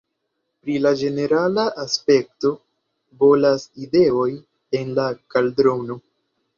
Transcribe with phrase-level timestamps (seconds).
[0.61, 2.53] Pri la ĝenerala aspekto,
[3.23, 4.29] bolas ideoj
[4.83, 6.05] en la kaldrono.